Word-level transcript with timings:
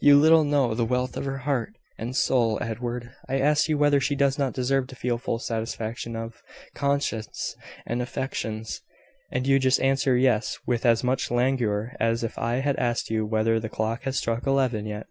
You 0.00 0.16
little 0.20 0.44
know 0.44 0.72
the 0.72 0.84
wealth 0.84 1.16
of 1.16 1.24
her 1.24 1.38
heart 1.38 1.74
and 1.98 2.14
soul, 2.14 2.58
Edward. 2.60 3.10
I 3.28 3.40
ask 3.40 3.68
you 3.68 3.76
whether 3.76 3.98
she 3.98 4.14
does 4.14 4.38
not 4.38 4.52
deserve 4.54 4.86
to 4.86 4.94
feel 4.94 5.18
full 5.18 5.40
satisfaction 5.40 6.14
of 6.14 6.44
conscience 6.76 7.56
and 7.84 8.00
affections, 8.00 8.80
and 9.32 9.48
you 9.48 9.58
just 9.58 9.80
answer 9.80 10.14
`Yes,' 10.16 10.58
with 10.64 10.86
as 10.86 11.02
much 11.02 11.28
languor 11.28 11.96
as 11.98 12.22
if 12.22 12.38
I 12.38 12.60
had 12.60 12.76
asked 12.76 13.10
you 13.10 13.26
whether 13.26 13.58
the 13.58 13.68
clock 13.68 14.02
has 14.04 14.16
struck 14.16 14.46
eleven 14.46 14.86
yet! 14.86 15.08